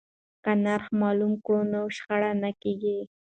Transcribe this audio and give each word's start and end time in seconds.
که 0.43 0.51
نرخ 0.65 0.85
معلوم 1.01 1.33
کړو 1.45 1.61
نو 1.71 1.79
شخړه 1.95 2.31
نه 2.43 2.51
کیږي. 2.61 2.97